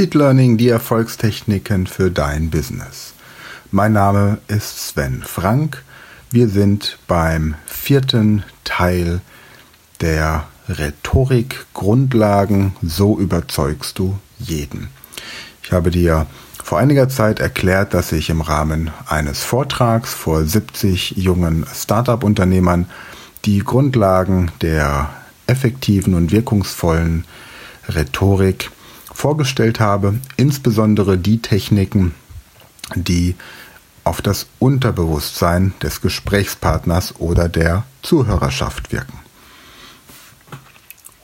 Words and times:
Speed 0.00 0.14
Learning, 0.14 0.56
die 0.56 0.70
Erfolgstechniken 0.70 1.86
für 1.86 2.10
dein 2.10 2.48
Business. 2.48 3.12
Mein 3.70 3.92
Name 3.92 4.38
ist 4.48 4.88
Sven 4.88 5.22
Frank. 5.22 5.82
Wir 6.30 6.48
sind 6.48 6.96
beim 7.06 7.54
vierten 7.66 8.42
Teil 8.64 9.20
der 10.00 10.46
Rhetorik 10.70 11.66
Grundlagen. 11.74 12.74
So 12.80 13.18
überzeugst 13.18 13.98
du 13.98 14.18
jeden. 14.38 14.88
Ich 15.62 15.70
habe 15.70 15.90
dir 15.90 16.26
vor 16.64 16.78
einiger 16.78 17.10
Zeit 17.10 17.38
erklärt, 17.38 17.92
dass 17.92 18.10
ich 18.12 18.30
im 18.30 18.40
Rahmen 18.40 18.90
eines 19.06 19.42
Vortrags 19.42 20.14
vor 20.14 20.46
70 20.46 21.18
jungen 21.18 21.66
Startup-Unternehmern 21.74 22.86
die 23.44 23.58
Grundlagen 23.58 24.50
der 24.62 25.10
effektiven 25.46 26.14
und 26.14 26.32
wirkungsvollen 26.32 27.26
Rhetorik 27.86 28.70
vorgestellt 29.20 29.80
habe, 29.80 30.14
insbesondere 30.38 31.18
die 31.18 31.42
Techniken, 31.42 32.14
die 32.94 33.34
auf 34.02 34.22
das 34.22 34.46
Unterbewusstsein 34.58 35.74
des 35.82 36.00
Gesprächspartners 36.00 37.16
oder 37.20 37.50
der 37.50 37.84
Zuhörerschaft 38.00 38.92
wirken. 38.92 39.18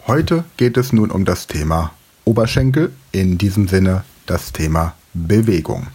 Heute 0.06 0.44
geht 0.58 0.76
es 0.76 0.92
nun 0.92 1.10
um 1.10 1.24
das 1.24 1.46
Thema 1.46 1.90
Oberschenkel, 2.26 2.92
in 3.12 3.38
diesem 3.38 3.66
Sinne 3.66 4.04
das 4.26 4.52
Thema 4.52 4.92
Bewegung. 5.14 5.86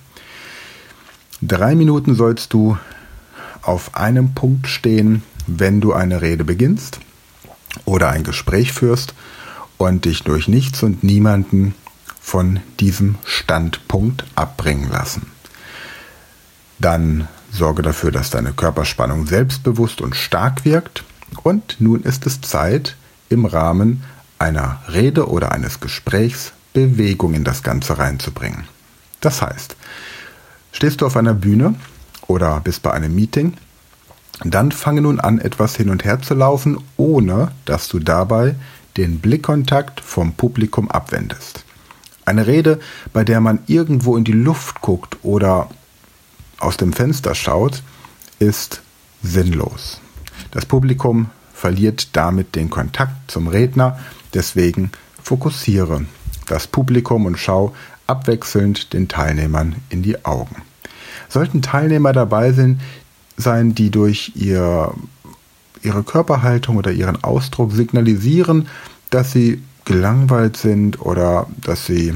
Drei 1.39 1.75
Minuten 1.75 2.15
sollst 2.15 2.51
du 2.51 2.79
auf 3.61 3.93
einem 3.93 4.33
Punkt 4.33 4.67
stehen, 4.67 5.21
wenn 5.45 5.81
du 5.81 5.93
eine 5.93 6.23
Rede 6.23 6.45
beginnst 6.45 6.99
oder 7.85 8.09
ein 8.09 8.23
Gespräch 8.23 8.73
führst 8.73 9.13
und 9.77 10.05
dich 10.05 10.23
durch 10.23 10.47
nichts 10.47 10.81
und 10.81 11.03
niemanden 11.03 11.75
von 12.21 12.61
diesem 12.80 13.16
Standpunkt 13.25 14.23
abbringen 14.35 14.89
lassen. 14.89 15.32
Dann 16.79 17.27
sorge 17.51 17.82
dafür, 17.82 18.12
dass 18.12 18.29
deine 18.29 18.54
Körperspannung 18.54 19.27
selbstbewusst 19.27 20.01
und 20.01 20.15
stark 20.15 20.63
wirkt. 20.63 21.04
Und 21.43 21.77
nun 21.79 22.04
ist 22.04 22.26
es 22.26 22.41
Zeit, 22.41 22.95
im 23.29 23.45
Rahmen 23.45 24.04
einer 24.40 24.82
Rede 24.91 25.29
oder 25.29 25.51
eines 25.51 25.79
Gesprächs 25.79 26.54
Bewegung 26.73 27.34
in 27.34 27.43
das 27.43 27.63
Ganze 27.63 27.98
reinzubringen. 27.98 28.65
Das 29.20 29.41
heißt, 29.41 29.76
stehst 30.71 31.01
du 31.01 31.05
auf 31.05 31.17
einer 31.17 31.34
Bühne 31.34 31.76
oder 32.27 32.60
bist 32.62 32.82
bei 32.82 32.91
einem 32.91 33.13
Meeting, 33.13 33.57
dann 34.43 34.71
fange 34.71 35.01
nun 35.01 35.20
an, 35.20 35.40
etwas 35.40 35.76
hin 35.76 35.90
und 35.90 36.04
her 36.04 36.21
zu 36.21 36.34
laufen, 36.34 36.79
ohne 36.98 37.51
dass 37.65 37.88
du 37.88 37.99
dabei 37.99 38.55
den 38.98 39.20
Blickkontakt 39.20 39.99
vom 40.01 40.34
Publikum 40.34 40.90
abwendest. 40.90 41.63
Eine 42.25 42.47
Rede, 42.47 42.79
bei 43.13 43.23
der 43.23 43.41
man 43.41 43.59
irgendwo 43.67 44.17
in 44.17 44.23
die 44.23 44.31
Luft 44.31 44.81
guckt 44.81 45.17
oder 45.23 45.69
aus 46.59 46.77
dem 46.77 46.93
Fenster 46.93 47.35
schaut, 47.35 47.81
ist 48.39 48.81
sinnlos. 49.23 49.99
Das 50.51 50.65
Publikum 50.65 51.29
verliert 51.53 52.15
damit 52.15 52.55
den 52.55 52.69
Kontakt 52.69 53.31
zum 53.31 53.47
Redner, 53.47 53.99
deswegen 54.33 54.91
fokussiere 55.21 56.05
das 56.47 56.67
Publikum 56.67 57.25
und 57.25 57.37
schau 57.37 57.73
abwechselnd 58.07 58.93
den 58.93 59.07
Teilnehmern 59.07 59.75
in 59.89 60.01
die 60.01 60.25
Augen. 60.25 60.63
Sollten 61.29 61.61
Teilnehmer 61.61 62.11
dabei 62.13 62.53
sein, 63.37 63.75
die 63.75 63.89
durch 63.89 64.33
ihr, 64.35 64.94
ihre 65.81 66.03
Körperhaltung 66.03 66.77
oder 66.77 66.91
ihren 66.91 67.23
Ausdruck 67.23 67.72
signalisieren, 67.72 68.67
dass 69.09 69.31
sie 69.31 69.61
gelangweilt 69.91 70.56
sind 70.56 71.01
oder 71.01 71.47
dass 71.57 71.85
sie 71.85 72.13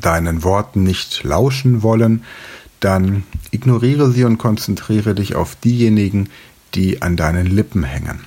deinen 0.00 0.44
Worten 0.44 0.82
nicht 0.82 1.22
lauschen 1.22 1.82
wollen, 1.82 2.24
dann 2.80 3.24
ignoriere 3.50 4.10
sie 4.10 4.24
und 4.24 4.38
konzentriere 4.38 5.14
dich 5.14 5.34
auf 5.34 5.56
diejenigen, 5.56 6.30
die 6.74 7.02
an 7.02 7.16
deinen 7.16 7.46
Lippen 7.46 7.82
hängen. 7.82 8.20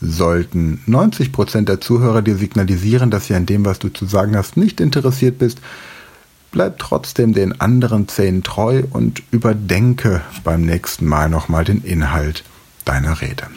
Sollten 0.00 0.80
90% 0.86 1.64
der 1.64 1.80
Zuhörer 1.80 2.22
dir 2.22 2.36
signalisieren, 2.36 3.10
dass 3.10 3.26
sie 3.26 3.34
an 3.34 3.44
dem, 3.44 3.66
was 3.66 3.78
du 3.78 3.90
zu 3.90 4.06
sagen 4.06 4.34
hast, 4.34 4.56
nicht 4.56 4.80
interessiert 4.80 5.38
bist, 5.38 5.58
bleib 6.52 6.78
trotzdem 6.78 7.34
den 7.34 7.60
anderen 7.60 8.08
zehn 8.08 8.42
treu 8.42 8.84
und 8.90 9.22
überdenke 9.30 10.22
beim 10.42 10.62
nächsten 10.62 11.04
Mal 11.04 11.28
nochmal 11.28 11.64
den 11.64 11.82
Inhalt 11.82 12.44
deiner 12.86 13.20
Rede. 13.20 13.48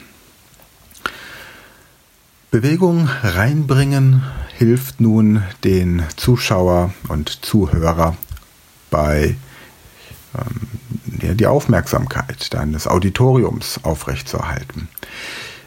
Bewegung 2.52 3.08
reinbringen 3.22 4.24
hilft 4.58 5.00
nun 5.00 5.44
den 5.64 6.02
Zuschauer 6.16 6.92
und 7.08 7.46
Zuhörer 7.46 8.18
bei 8.90 9.36
ähm, 10.36 11.36
die 11.38 11.46
Aufmerksamkeit 11.46 12.52
deines 12.52 12.88
Auditoriums 12.88 13.82
aufrechtzuerhalten. 13.84 14.88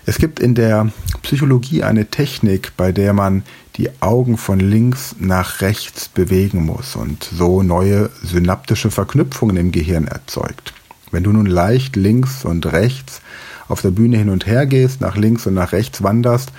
Es 0.06 0.18
gibt 0.18 0.40
in 0.40 0.56
der 0.56 0.90
Psychologie 1.22 1.84
eine 1.84 2.06
Technik, 2.06 2.72
bei 2.76 2.90
der 2.90 3.12
man 3.12 3.44
die 3.76 3.90
Augen 4.00 4.36
von 4.36 4.58
links 4.58 5.14
nach 5.20 5.60
rechts 5.60 6.08
bewegen 6.08 6.66
muss 6.66 6.96
und 6.96 7.22
so 7.22 7.62
neue 7.62 8.10
synaptische 8.24 8.90
Verknüpfungen 8.90 9.56
im 9.56 9.70
Gehirn 9.70 10.08
erzeugt. 10.08 10.74
Wenn 11.12 11.22
du 11.22 11.30
nun 11.30 11.46
leicht 11.46 11.94
links 11.94 12.44
und 12.44 12.66
rechts 12.66 13.22
auf 13.68 13.82
der 13.82 13.90
Bühne 13.90 14.18
hin 14.18 14.28
und 14.28 14.46
her 14.46 14.66
gehst, 14.66 15.00
nach 15.00 15.16
links 15.16 15.46
und 15.46 15.54
nach 15.54 15.72
rechts 15.72 16.02
wanderst 16.02 16.52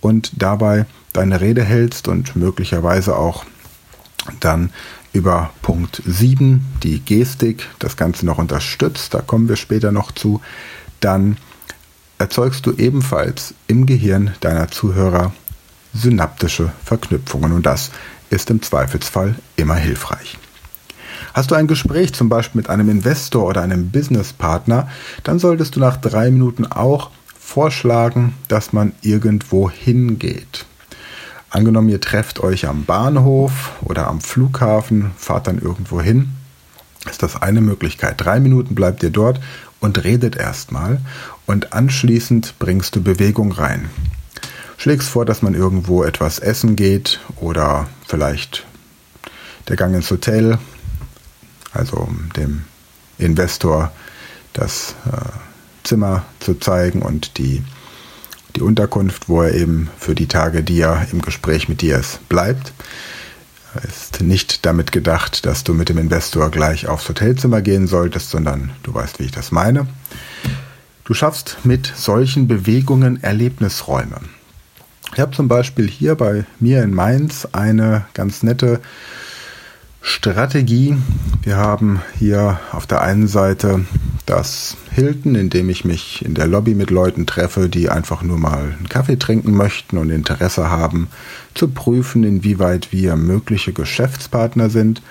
und 0.00 0.32
dabei 0.42 0.86
deine 1.12 1.40
Rede 1.40 1.64
hältst 1.64 2.08
und 2.08 2.36
möglicherweise 2.36 3.16
auch 3.16 3.44
dann 4.40 4.70
über 5.12 5.50
Punkt 5.62 6.02
7 6.06 6.64
die 6.82 7.00
Gestik 7.00 7.66
das 7.78 7.96
Ganze 7.96 8.26
noch 8.26 8.38
unterstützt, 8.38 9.14
da 9.14 9.20
kommen 9.20 9.48
wir 9.48 9.56
später 9.56 9.90
noch 9.90 10.12
zu, 10.12 10.40
dann 11.00 11.36
erzeugst 12.18 12.66
du 12.66 12.72
ebenfalls 12.72 13.54
im 13.66 13.86
Gehirn 13.86 14.34
deiner 14.40 14.68
Zuhörer 14.68 15.32
synaptische 15.94 16.72
Verknüpfungen 16.84 17.52
und 17.52 17.66
das 17.66 17.90
ist 18.30 18.50
im 18.50 18.62
Zweifelsfall 18.62 19.36
immer 19.56 19.76
hilfreich. 19.76 20.37
Hast 21.34 21.50
du 21.50 21.54
ein 21.54 21.66
Gespräch 21.66 22.14
zum 22.14 22.28
Beispiel 22.28 22.60
mit 22.60 22.70
einem 22.70 22.88
Investor 22.88 23.46
oder 23.46 23.62
einem 23.62 23.90
Businesspartner, 23.90 24.88
dann 25.24 25.38
solltest 25.38 25.76
du 25.76 25.80
nach 25.80 25.96
drei 25.96 26.30
Minuten 26.30 26.66
auch 26.66 27.10
vorschlagen, 27.38 28.34
dass 28.48 28.72
man 28.72 28.92
irgendwo 29.02 29.70
hingeht. 29.70 30.66
Angenommen, 31.50 31.88
ihr 31.88 32.00
trefft 32.00 32.40
euch 32.40 32.66
am 32.66 32.84
Bahnhof 32.84 33.72
oder 33.80 34.06
am 34.08 34.20
Flughafen, 34.20 35.12
fahrt 35.16 35.46
dann 35.46 35.58
irgendwo 35.58 36.00
hin, 36.00 36.30
ist 37.08 37.22
das 37.22 37.40
eine 37.40 37.62
Möglichkeit. 37.62 38.16
Drei 38.18 38.38
Minuten 38.38 38.74
bleibt 38.74 39.02
ihr 39.02 39.10
dort 39.10 39.40
und 39.80 40.04
redet 40.04 40.36
erstmal 40.36 41.00
und 41.46 41.72
anschließend 41.72 42.58
bringst 42.58 42.96
du 42.96 43.02
Bewegung 43.02 43.52
rein. 43.52 43.88
Schlägst 44.76 45.08
vor, 45.08 45.24
dass 45.24 45.42
man 45.42 45.54
irgendwo 45.54 46.04
etwas 46.04 46.38
essen 46.38 46.76
geht 46.76 47.20
oder 47.36 47.88
vielleicht 48.06 48.66
der 49.68 49.76
Gang 49.76 49.94
ins 49.94 50.10
Hotel 50.10 50.58
also 51.72 52.08
dem 52.36 52.64
Investor 53.18 53.92
das 54.52 54.94
äh, 55.06 55.18
Zimmer 55.84 56.24
zu 56.40 56.54
zeigen 56.54 57.02
und 57.02 57.38
die, 57.38 57.62
die 58.56 58.60
Unterkunft, 58.60 59.28
wo 59.28 59.42
er 59.42 59.54
eben 59.54 59.88
für 59.98 60.14
die 60.14 60.26
Tage, 60.26 60.62
die 60.62 60.80
er 60.80 61.06
im 61.12 61.22
Gespräch 61.22 61.68
mit 61.68 61.82
dir 61.82 61.98
ist, 61.98 62.28
bleibt. 62.28 62.72
Ist 63.86 64.22
nicht 64.22 64.64
damit 64.66 64.92
gedacht, 64.92 65.46
dass 65.46 65.62
du 65.62 65.74
mit 65.74 65.88
dem 65.88 65.98
Investor 65.98 66.50
gleich 66.50 66.88
aufs 66.88 67.08
Hotelzimmer 67.08 67.60
gehen 67.60 67.86
solltest, 67.86 68.30
sondern 68.30 68.70
du 68.82 68.94
weißt, 68.94 69.20
wie 69.20 69.24
ich 69.24 69.30
das 69.30 69.52
meine. 69.52 69.86
Du 71.04 71.14
schaffst 71.14 71.58
mit 71.64 71.92
solchen 71.94 72.48
Bewegungen 72.48 73.22
Erlebnisräume. 73.22 74.20
Ich 75.14 75.20
habe 75.20 75.34
zum 75.34 75.48
Beispiel 75.48 75.88
hier 75.88 76.14
bei 76.14 76.44
mir 76.60 76.82
in 76.82 76.92
Mainz 76.92 77.46
eine 77.52 78.06
ganz 78.14 78.42
nette 78.42 78.80
Strategie. 80.08 80.96
Wir 81.42 81.58
haben 81.58 82.00
hier 82.18 82.58
auf 82.72 82.86
der 82.86 83.02
einen 83.02 83.28
Seite 83.28 83.84
das 84.24 84.78
Hilton, 84.90 85.34
in 85.34 85.50
dem 85.50 85.68
ich 85.68 85.84
mich 85.84 86.24
in 86.24 86.34
der 86.34 86.46
Lobby 86.46 86.74
mit 86.74 86.90
Leuten 86.90 87.26
treffe, 87.26 87.68
die 87.68 87.90
einfach 87.90 88.22
nur 88.22 88.38
mal 88.38 88.74
einen 88.78 88.88
Kaffee 88.88 89.18
trinken 89.18 89.52
möchten 89.52 89.98
und 89.98 90.08
Interesse 90.08 90.70
haben, 90.70 91.08
zu 91.54 91.68
prüfen, 91.68 92.24
inwieweit 92.24 92.90
wir 92.90 93.16
mögliche 93.16 93.74
Geschäftspartner 93.74 94.70
sind. 94.70 95.02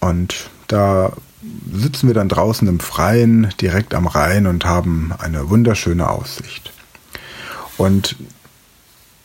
Und 0.00 0.50
da 0.66 1.12
sitzen 1.72 2.08
wir 2.08 2.14
dann 2.14 2.28
draußen 2.28 2.66
im 2.66 2.80
Freien, 2.80 3.48
direkt 3.60 3.94
am 3.94 4.08
Rhein 4.08 4.48
und 4.48 4.64
haben 4.64 5.12
eine 5.18 5.50
wunderschöne 5.50 6.10
Aussicht. 6.10 6.72
Und 7.76 8.16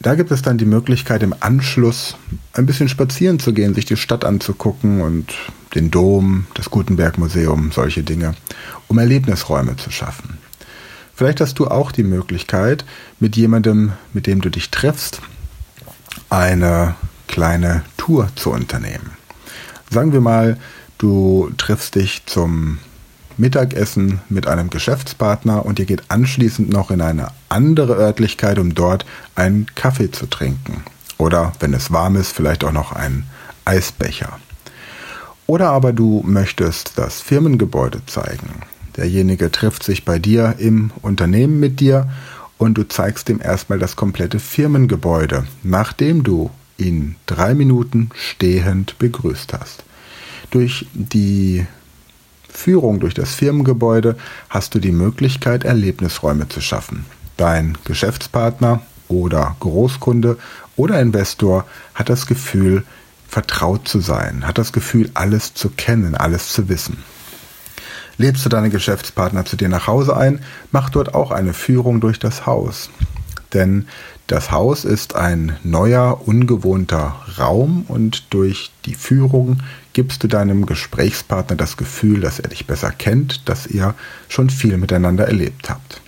da 0.04 0.14
gibt 0.16 0.30
es 0.30 0.44
dann 0.44 0.60
die 0.60 0.66
Möglichkeit, 0.66 1.24
im 1.24 1.34
Anschluss 1.40 2.16
ein 2.54 2.68
bisschen 2.68 2.90
spazieren 2.90 3.40
zu 3.40 3.54
gehen, 3.54 3.74
sich 3.74 3.86
die 3.86 3.98
Stadt 3.98 4.24
anzugucken 4.24 5.02
und 5.02 5.34
den 5.74 5.90
Dom, 5.90 6.46
das 6.54 6.70
Gutenberg-Museum, 6.70 7.72
solche 7.72 8.04
Dinge, 8.04 8.36
um 8.88 9.00
Erlebnisräume 9.00 9.76
zu 9.78 9.90
schaffen. 9.90 10.38
Vielleicht 11.16 11.42
hast 11.42 11.58
du 11.58 11.68
auch 11.68 11.92
die 11.92 12.04
Möglichkeit, 12.04 12.86
mit 13.20 13.36
jemandem, 13.36 13.94
mit 14.14 14.28
dem 14.28 14.42
du 14.42 14.50
dich 14.50 14.70
triffst, 14.70 15.22
eine 16.30 16.96
kleine 17.28 17.84
Korrektur 18.04 18.30
zu 18.36 18.52
unternehmen. 18.52 19.12
Sagen 19.90 20.12
wir 20.12 20.20
mal, 20.20 20.58
du 20.98 21.52
triffst 21.58 21.96
dich 21.96 22.24
zum 22.26 22.80
Mittagessen 23.38 24.22
mit 24.30 24.48
einem 24.48 24.70
Geschäftspartner 24.70 25.66
und 25.66 25.80
ihr 25.80 25.86
geht 25.86 26.04
anschließend 26.10 26.70
noch 26.70 26.92
in 26.92 27.02
eine 27.02 27.28
andere 27.50 27.96
Örtlichkeit, 27.96 28.60
um 28.60 28.74
dort 28.74 29.06
einen 29.36 29.68
Kaffee 29.76 30.12
zu 30.12 30.28
trinken. 30.28 30.84
Oder 31.18 31.54
wenn 31.60 31.74
es 31.74 31.92
warm 31.92 32.16
ist, 32.16 32.32
vielleicht 32.32 32.64
auch 32.64 32.72
noch 32.72 32.92
einen 32.92 33.26
Eisbecher. 33.66 34.40
Oder 35.46 35.70
aber 35.70 35.94
du 35.94 36.24
möchtest 36.26 36.94
das 36.96 37.22
Firmengebäude 37.22 38.06
zeigen. 38.06 38.62
Derjenige 38.98 39.52
trifft 39.52 39.84
sich 39.84 40.06
bei 40.06 40.20
dir 40.20 40.56
im 40.58 40.92
Unternehmen 41.02 41.60
mit 41.60 41.80
dir 41.80 42.10
und 42.58 42.76
du 42.76 42.88
zeigst 42.88 43.30
ihm 43.30 43.42
erstmal 43.44 43.80
das 43.80 43.96
komplette 43.96 44.40
Firmengebäude, 44.40 45.46
nachdem 45.64 46.24
du 46.24 46.52
ihn 46.78 47.16
drei 47.26 47.54
Minuten 47.54 48.10
stehend 48.16 48.98
begrüßt 49.00 49.54
hast. 49.54 49.84
Durch 50.52 50.86
die 50.94 51.66
Führung 52.54 53.00
durch 53.00 53.14
das 53.14 53.34
Firmengebäude 53.34 54.16
hast 54.50 54.76
du 54.76 54.80
die 54.80 54.92
Möglichkeit, 54.92 55.64
Erlebnisräume 55.64 56.48
zu 56.48 56.62
schaffen. 56.62 57.06
Dein 57.38 57.78
Geschäftspartner 57.84 58.82
oder 59.08 59.56
Großkunde 59.60 60.38
oder 60.76 61.00
Investor 61.02 61.66
hat 61.94 62.10
das 62.10 62.26
Gefühl, 62.26 62.84
vertraut 63.28 63.88
zu 63.88 64.00
sein, 64.00 64.46
hat 64.46 64.58
das 64.58 64.72
Gefühl, 64.74 65.10
alles 65.16 65.54
zu 65.56 65.70
kennen, 65.70 66.16
alles 66.16 66.50
zu 66.50 66.70
wissen. 66.70 67.04
Lebst 68.18 68.46
du 68.46 68.50
deine 68.50 68.70
Geschäftspartner 68.70 69.44
zu 69.44 69.56
dir 69.56 69.70
nach 69.70 69.88
Hause 69.88 70.16
ein, 70.16 70.40
mach 70.72 70.92
dort 70.92 71.16
auch 71.16 71.32
eine 71.32 71.54
Führung 71.54 72.00
durch 72.00 72.20
das 72.20 72.46
Haus. 72.46 72.92
Denn 73.54 73.88
das 74.28 74.52
Haus 74.52 74.86
ist 74.86 75.16
ein 75.16 75.58
neuer, 75.64 76.28
ungewohnter 76.28 77.16
Raum 77.38 77.86
und 77.88 78.34
durch 78.34 78.72
die 78.86 78.96
Führung 78.96 79.58
gibst 79.92 80.24
du 80.24 80.28
deinem 80.28 80.66
Gesprächspartner 80.66 81.58
das 81.58 81.76
Gefühl, 81.76 82.22
dass 82.22 82.40
er 82.40 82.50
dich 82.50 82.66
besser 82.66 82.92
kennt, 82.92 83.50
dass 83.50 83.68
ihr 83.68 83.96
schon 84.30 84.50
viel 84.50 84.78
miteinander 84.78 85.28
erlebt 85.28 85.70
habt. 85.70 86.00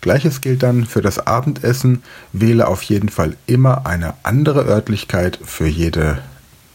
Gleiches 0.00 0.40
gilt 0.40 0.62
dann 0.62 0.86
für 0.86 1.02
das 1.02 1.26
Abendessen. 1.26 2.02
Wähle 2.32 2.68
auf 2.68 2.82
jeden 2.82 3.10
Fall 3.10 3.36
immer 3.46 3.86
eine 3.86 4.14
andere 4.22 4.64
Örtlichkeit 4.64 5.38
für 5.44 5.66
jede 5.66 6.22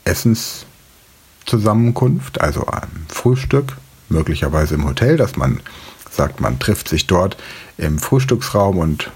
Essenszusammenkunft, 0.03 2.41
also 2.41 2.67
ein 2.67 3.07
Frühstück, 3.07 3.77
möglicherweise 4.09 4.75
im 4.75 4.85
Hotel, 4.85 5.17
dass 5.17 5.35
man 5.35 5.61
sagt, 6.11 6.41
man 6.41 6.59
trifft 6.59 6.89
sich 6.89 7.07
dort 7.07 7.37
im 7.77 7.97
Frühstücksraum 7.97 8.77
und 8.77 9.09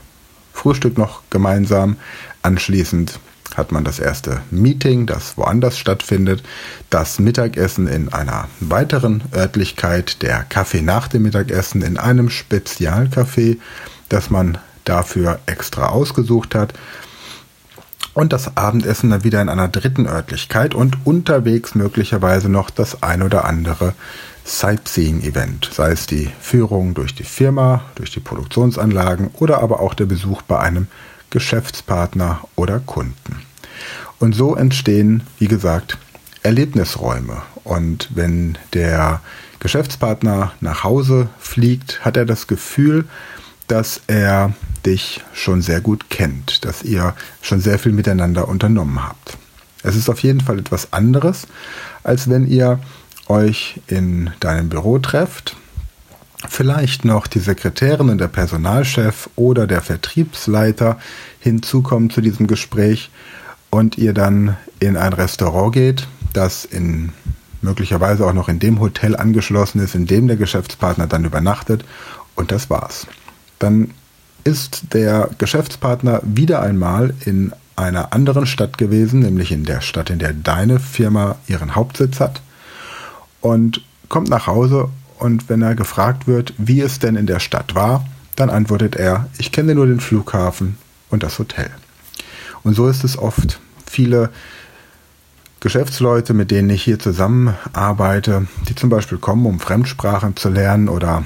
Frühstück 0.68 0.98
noch 0.98 1.22
gemeinsam. 1.30 1.96
Anschließend 2.42 3.22
hat 3.56 3.72
man 3.72 3.86
das 3.86 4.00
erste 4.00 4.42
Meeting, 4.52 5.06
das 5.06 5.38
woanders 5.38 5.78
stattfindet, 5.78 6.44
das 6.90 7.20
Mittagessen 7.20 7.88
in 7.88 8.12
einer 8.12 8.50
weiteren 8.60 9.24
Örtlichkeit, 9.34 10.22
der 10.22 10.44
Kaffee 10.44 10.82
nach 10.82 11.08
dem 11.08 11.22
Mittagessen 11.22 11.82
in 11.84 11.98
einem 11.98 12.28
Spezialcafé, 12.28 13.60
das 14.10 14.30
man 14.30 14.58
dafür 14.84 15.40
extra 15.46 15.88
ausgesucht 15.88 16.54
hat. 16.54 16.74
Und 18.18 18.34
das 18.34 18.58
Abendessen 18.58 19.12
dann 19.12 19.24
wieder 19.24 19.44
in 19.44 19.48
einer 19.48 19.68
dritten 19.68 20.08
Örtlichkeit 20.08 20.74
und 20.74 21.06
unterwegs 21.06 21.76
möglicherweise 21.76 22.50
noch 22.50 22.72
das 22.72 23.04
ein 23.04 23.22
oder 23.22 23.46
andere 23.46 23.94
Sightseeing-Event, 24.44 25.70
sei 25.72 25.92
es 25.92 26.08
die 26.08 26.32
Führung 26.42 26.96
durch 26.96 27.14
die 27.14 27.24
Firma, 27.24 27.86
durch 27.94 28.10
die 28.10 28.20
Produktionsanlagen 28.20 29.30
oder 29.34 29.62
aber 29.62 29.82
auch 29.82 29.94
der 29.94 30.08
Besuch 30.08 30.42
bei 30.42 30.58
einem 30.58 30.88
Geschäftspartner 31.30 32.42
oder 32.56 32.80
Kunden. 32.80 33.44
Und 34.18 34.34
so 34.34 34.56
entstehen, 34.56 35.22
wie 35.38 35.48
gesagt, 35.48 36.00
Erlebnisräume. 36.42 37.44
Und 37.64 38.10
wenn 38.16 38.58
der 38.74 39.22
Geschäftspartner 39.60 40.54
nach 40.60 40.84
Hause 40.84 41.30
fliegt, 41.38 42.04
hat 42.04 42.18
er 42.18 42.26
das 42.26 42.48
Gefühl, 42.48 43.06
dass 43.68 44.02
er 44.08 44.54
dich 44.86 45.22
schon 45.34 45.62
sehr 45.62 45.82
gut 45.82 46.10
kennt, 46.10 46.66
dass 46.66 46.84
ihr 46.84 47.14
schon 47.42 47.60
sehr 47.60 47.80
viel 47.80 47.92
miteinander 47.92 48.48
unternommen 48.48 49.04
habt. 49.04 49.38
Es 49.84 49.96
ist 49.96 50.10
auf 50.10 50.20
jeden 50.20 50.42
Fall 50.42 50.60
etwas 50.60 50.94
anderes, 50.94 51.48
als 52.04 52.30
wenn 52.30 52.48
ihr 52.48 52.80
euch 53.28 53.82
in 53.88 54.32
deinem 54.40 54.70
Büro 54.70 55.00
trefft, 55.00 55.58
vielleicht 56.48 57.04
noch 57.04 57.28
die 57.28 57.40
Sekretärin 57.40 58.10
und 58.10 58.20
der 58.20 58.28
Personalchef 58.30 59.30
oder 59.36 59.68
der 59.68 59.82
Vertriebsleiter 59.82 60.98
hinzukommen 61.40 62.10
zu 62.10 62.22
diesem 62.22 62.48
Gespräch 62.48 63.12
und 63.70 63.98
ihr 63.98 64.14
dann 64.14 64.56
in 64.80 64.96
ein 64.96 65.14
Restaurant 65.14 65.74
geht, 65.74 66.08
das 66.32 66.64
in 66.64 67.12
möglicherweise 67.62 68.26
auch 68.26 68.34
noch 68.34 68.50
in 68.50 68.60
dem 68.60 68.80
Hotel 68.80 69.16
angeschlossen 69.16 69.82
ist, 69.82 69.96
in 69.96 70.06
dem 70.06 70.28
der 70.28 70.38
Geschäftspartner 70.38 71.08
dann 71.08 71.26
übernachtet 71.26 71.84
und 72.36 72.52
das 72.52 72.70
war's 72.70 73.08
dann 73.60 73.92
ist 74.44 74.94
der 74.94 75.30
Geschäftspartner 75.38 76.22
wieder 76.24 76.62
einmal 76.62 77.14
in 77.26 77.52
einer 77.76 78.14
anderen 78.14 78.46
Stadt 78.46 78.78
gewesen, 78.78 79.20
nämlich 79.20 79.52
in 79.52 79.66
der 79.66 79.82
Stadt, 79.82 80.10
in 80.10 80.20
der 80.20 80.34
deine 80.34 80.80
Firma 80.80 81.36
ihren 81.48 81.76
Hauptsitz 81.76 82.20
hat 82.20 82.42
und 83.42 83.82
kommt 84.10 84.30
nach 84.30 84.48
Hause 84.48 84.90
und 85.20 85.50
wenn 85.50 85.62
er 85.62 85.76
gefragt 85.76 86.28
wird, 86.28 86.54
wie 86.58 86.82
es 86.82 87.00
denn 87.00 87.16
in 87.16 87.28
der 87.28 87.40
Stadt 87.40 87.76
war, 87.76 88.06
dann 88.36 88.50
antwortet 88.50 88.96
er, 88.96 89.28
ich 89.38 89.52
kenne 89.52 89.76
nur 89.76 89.88
den 89.88 90.00
Flughafen 90.00 90.78
und 91.10 91.24
das 91.24 91.40
Hotel. 91.40 91.70
Und 92.64 92.76
so 92.76 92.88
ist 92.88 93.04
es 93.04 93.18
oft. 93.18 93.60
Viele 93.86 94.30
Geschäftsleute, 95.60 96.34
mit 96.34 96.52
denen 96.52 96.70
ich 96.70 96.84
hier 96.84 97.00
zusammenarbeite, 97.00 98.48
die 98.70 98.76
zum 98.76 98.90
Beispiel 98.90 99.18
kommen, 99.18 99.46
um 99.46 99.60
Fremdsprachen 99.60 100.36
zu 100.36 100.50
lernen 100.50 100.88
oder 100.88 101.26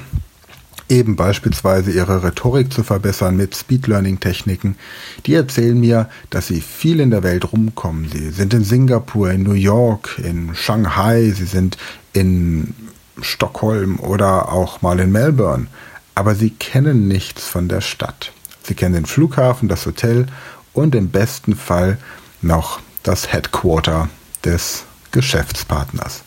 eben 0.92 1.16
beispielsweise 1.16 1.90
ihre 1.90 2.22
Rhetorik 2.22 2.70
zu 2.70 2.84
verbessern 2.84 3.34
mit 3.34 3.56
Speed 3.56 3.86
Learning 3.86 4.20
Techniken, 4.20 4.76
die 5.24 5.34
erzählen 5.34 5.80
mir, 5.80 6.10
dass 6.28 6.48
sie 6.48 6.60
viel 6.60 7.00
in 7.00 7.10
der 7.10 7.22
Welt 7.22 7.50
rumkommen. 7.50 8.10
Sie 8.12 8.30
sind 8.30 8.52
in 8.52 8.62
Singapur, 8.62 9.30
in 9.30 9.42
New 9.42 9.54
York, 9.54 10.20
in 10.22 10.54
Shanghai, 10.54 11.30
sie 11.30 11.46
sind 11.46 11.78
in 12.12 12.74
Stockholm 13.22 13.98
oder 14.00 14.52
auch 14.52 14.82
mal 14.82 15.00
in 15.00 15.10
Melbourne, 15.10 15.68
aber 16.14 16.34
sie 16.34 16.50
kennen 16.50 17.08
nichts 17.08 17.48
von 17.48 17.68
der 17.68 17.80
Stadt. 17.80 18.32
Sie 18.62 18.74
kennen 18.74 18.94
den 18.94 19.06
Flughafen, 19.06 19.68
das 19.68 19.86
Hotel 19.86 20.26
und 20.74 20.94
im 20.94 21.08
besten 21.08 21.56
Fall 21.56 21.96
noch 22.42 22.80
das 23.02 23.32
Headquarter 23.32 24.10
des 24.44 24.84
Geschäftspartners. 25.10 26.22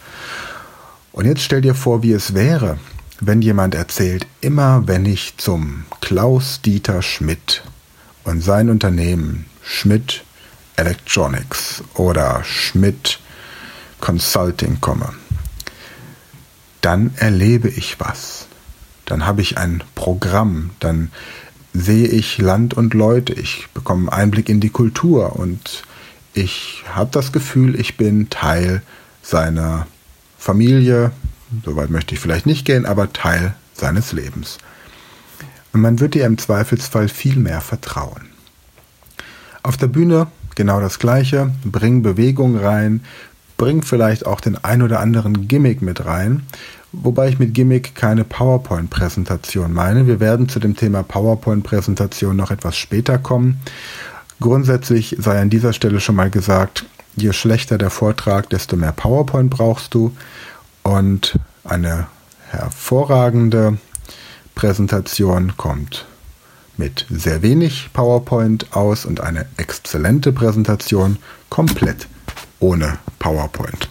Und 1.11 1.25
jetzt 1.25 1.43
stell 1.43 1.61
dir 1.61 1.75
vor, 1.75 2.01
wie 2.01 2.11
es 2.11 2.33
wäre, 2.33 2.79
wenn 3.19 3.41
jemand 3.41 3.75
erzählt, 3.75 4.27
immer 4.41 4.87
wenn 4.87 5.05
ich 5.05 5.37
zum 5.37 5.85
Klaus 6.01 6.61
Dieter 6.61 7.01
Schmidt 7.01 7.63
und 8.23 8.41
sein 8.41 8.69
Unternehmen 8.69 9.45
Schmidt 9.63 10.23
Electronics 10.75 11.83
oder 11.93 12.43
Schmidt 12.43 13.19
Consulting 14.01 14.81
komme, 14.81 15.13
dann 16.81 17.13
erlebe 17.15 17.69
ich 17.69 17.99
was. 17.99 18.47
Dann 19.05 19.25
habe 19.25 19.41
ich 19.41 19.57
ein 19.57 19.83
Programm, 19.95 20.71
dann 20.79 21.11
sehe 21.73 22.07
ich 22.07 22.37
Land 22.37 22.73
und 22.73 22.93
Leute, 22.93 23.33
ich 23.33 23.67
bekomme 23.73 24.11
Einblick 24.11 24.49
in 24.49 24.59
die 24.59 24.69
Kultur 24.69 25.35
und 25.35 25.83
ich 26.33 26.83
habe 26.93 27.09
das 27.11 27.31
Gefühl, 27.31 27.79
ich 27.79 27.97
bin 27.97 28.29
Teil 28.29 28.81
seiner 29.21 29.87
Familie, 30.37 31.11
soweit 31.63 31.89
möchte 31.89 32.15
ich 32.15 32.19
vielleicht 32.19 32.45
nicht 32.45 32.65
gehen, 32.65 32.85
aber 32.85 33.13
Teil 33.13 33.55
seines 33.73 34.11
Lebens. 34.11 34.57
Und 35.73 35.81
man 35.81 35.99
wird 35.99 36.13
dir 36.13 36.25
im 36.25 36.37
Zweifelsfall 36.37 37.09
viel 37.09 37.35
mehr 37.37 37.61
vertrauen. 37.61 38.29
Auf 39.63 39.77
der 39.77 39.87
Bühne 39.87 40.27
genau 40.55 40.79
das 40.79 40.99
Gleiche, 40.99 41.51
bring 41.63 42.01
Bewegung 42.01 42.57
rein, 42.57 43.01
bring 43.57 43.83
vielleicht 43.83 44.25
auch 44.25 44.39
den 44.39 44.63
ein 44.63 44.81
oder 44.81 44.99
anderen 44.99 45.47
Gimmick 45.47 45.81
mit 45.81 46.05
rein, 46.05 46.43
wobei 46.91 47.29
ich 47.29 47.39
mit 47.39 47.53
Gimmick 47.53 47.95
keine 47.95 48.23
PowerPoint-Präsentation 48.23 49.71
meine. 49.73 50.07
Wir 50.07 50.19
werden 50.19 50.49
zu 50.49 50.59
dem 50.59 50.75
Thema 50.75 51.03
PowerPoint-Präsentation 51.03 52.35
noch 52.35 52.51
etwas 52.51 52.77
später 52.77 53.17
kommen. 53.17 53.59
Grundsätzlich 54.39 55.15
sei 55.19 55.41
an 55.41 55.49
dieser 55.49 55.73
Stelle 55.73 55.99
schon 55.99 56.15
mal 56.15 56.29
gesagt, 56.29 56.85
je 57.15 57.31
schlechter 57.31 57.77
der 57.77 57.89
Vortrag, 57.89 58.49
desto 58.49 58.75
mehr 58.75 58.91
PowerPoint 58.91 59.49
brauchst 59.49 59.93
du. 59.93 60.15
Und 60.85 61.39
eine 61.63 62.05
hervorragende 62.51 63.79
Präsentation 64.53 65.57
kommt 65.57 66.05
mit 66.77 67.07
sehr 67.09 67.41
wenig 67.41 67.89
PowerPoint 67.91 68.71
aus 68.75 69.03
und 69.03 69.19
eine 69.19 69.47
exzellente 69.57 70.31
Präsentation 70.31 71.17
komplett 71.49 72.07
ohne 72.59 72.99
PowerPoint. 73.17 73.89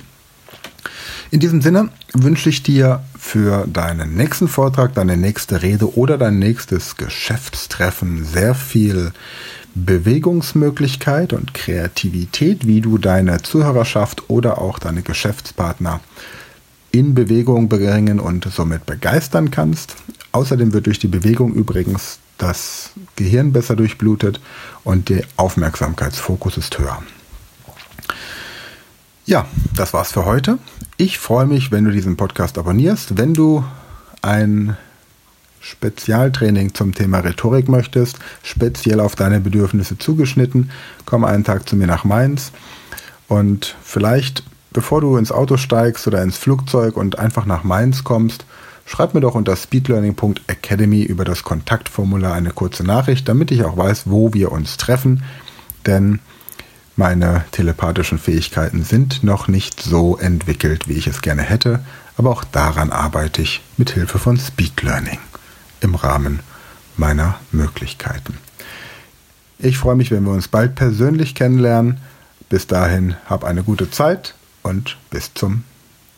In 1.33 1.41
diesem 1.41 1.63
Sinne 1.63 1.89
wünsche 2.13 2.49
ich 2.49 2.63
dir 2.63 3.03
für 3.19 3.67
deinen 3.67 4.15
nächsten 4.15 4.47
Vortrag, 4.47 4.95
deine 4.95 5.17
nächste 5.17 5.63
Rede 5.63 5.97
oder 5.97 6.17
dein 6.17 6.39
nächstes 6.39 6.97
Geschäftstreffen 6.97 8.25
sehr 8.25 8.55
viel 8.55 9.13
Bewegungsmöglichkeit 9.75 11.33
und 11.33 11.55
Kreativität, 11.55 12.69
wie 12.69 12.81
du 12.81 12.99
deine 12.99 13.43
Zuhörerschaft 13.43 14.31
oder 14.31 14.59
auch 14.59 14.79
deine 14.79 15.03
Geschäftspartner 15.03 16.01
in 16.95 17.13
Bewegung 17.13 17.69
bringen 17.69 18.21
und 18.21 18.47
somit 18.53 18.87
begeistern 18.87 19.51
kannst. 19.51 19.97
Außerdem 20.31 20.73
wird 20.73 20.87
durch 20.87 21.01
die 21.01 21.09
Bewegung 21.09 21.53
übrigens 21.53 22.21
das 22.39 22.91
Gehirn 23.17 23.53
besser 23.53 23.75
durchblutet 23.75 24.41
und 24.85 25.09
der 25.09 25.25
Aufmerksamkeitsfokus 25.37 26.57
ist 26.57 26.79
höher. 26.79 27.03
Ja, 29.27 29.49
das 29.75 29.93
war's 29.93 30.13
für 30.13 30.25
heute. 30.25 30.59
Ich 30.97 31.19
freue 31.19 31.47
mich, 31.47 31.73
wenn 31.73 31.85
du 31.85 31.91
diesen 31.91 32.17
Podcast 32.17 32.59
abonnierst, 32.59 33.19
wenn 33.19 33.35
du 33.35 33.65
ein 34.23 34.77
Spezialtraining 35.59 36.75
zum 36.75 36.95
Thema 36.95 37.19
Rhetorik 37.19 37.69
möchtest, 37.69 38.21
speziell 38.45 39.01
auf 39.01 39.17
deine 39.17 39.41
Bedürfnisse 39.41 39.99
zugeschnitten, 39.99 40.71
komm 41.07 41.25
einen 41.25 41.43
Tag 41.43 41.69
zu 41.69 41.75
mir 41.75 41.89
nach 41.89 42.05
Mainz 42.05 42.53
und 43.27 43.75
vielleicht, 43.83 44.45
bevor 44.75 45.01
du 45.01 45.17
ins 45.17 45.33
Auto 45.33 45.57
steigst 45.57 46.07
oder 46.07 46.23
ins 46.23 46.37
Flugzeug 46.37 46.99
und 46.99 47.19
einfach 47.19 47.47
nach 47.47 47.65
Mainz 47.65 48.05
kommst, 48.05 48.45
schreib 48.85 49.15
mir 49.15 49.21
doch 49.21 49.35
unter 49.35 49.57
speedlearning.academy 49.57 51.03
über 51.03 51.25
das 51.25 51.43
Kontaktformular 51.45 52.35
eine 52.35 52.51
kurze 52.51 52.85
Nachricht, 52.85 53.27
damit 53.29 53.51
ich 53.51 53.65
auch 53.65 53.79
weiß, 53.79 54.03
wo 54.07 54.35
wir 54.35 54.53
uns 54.53 54.77
treffen, 54.77 55.23
denn 55.87 56.19
meine 56.97 57.45
telepathischen 57.53 58.19
Fähigkeiten 58.19 58.85
sind 58.85 59.25
noch 59.25 59.49
nicht 59.49 59.81
so 59.81 60.19
entwickelt, 60.19 60.89
wie 60.89 60.95
ich 60.95 61.07
es 61.07 61.23
gerne 61.23 61.43
hätte, 61.43 61.81
aber 62.17 62.31
auch 62.31 62.45
daran 62.45 62.91
arbeite 62.91 63.43
ich 63.43 63.63
mit 63.77 63.91
Hilfe 63.91 64.19
von 64.19 64.39
Speed 64.39 64.83
Learning 64.83 65.19
im 65.81 65.95
Rahmen 65.95 66.41
meiner 66.97 67.37
Möglichkeiten. 67.53 68.39
Ich 69.59 69.79
freue 69.79 69.97
mich, 69.97 70.11
wenn 70.11 70.25
wir 70.25 70.33
uns 70.33 70.49
bald 70.49 70.75
persönlich 70.75 71.35
kennenlernen. 71.35 71.99
Bis 72.49 72.67
dahin, 72.67 73.17
hab 73.27 73.45
eine 73.45 73.63
gute 73.63 73.91
Zeit 73.91 74.35
und 74.65 74.97
bis 75.11 75.33
zum, 75.35 75.63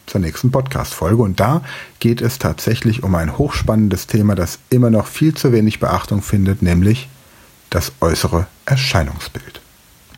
zur 0.07 0.23
nächsten 0.23 0.51
Podcast-Folge. 0.51 1.23
Und 1.23 1.39
da 1.39 1.63
geht 1.99 2.23
es 2.23 2.39
tatsächlich 2.39 3.03
um 3.03 3.15
ein 3.15 3.37
hochspannendes 3.37 4.07
Thema, 4.07 4.35
das 4.35 4.59
immer 4.71 4.89
noch 4.89 5.07
viel 5.07 5.35
zu 5.35 5.53
wenig 5.53 5.81
Beachtung 5.81 6.23
findet, 6.23 6.63
nämlich 6.63 7.11
das 7.69 7.93
äußere 8.01 8.47
Erscheinungsbild. 8.65 9.61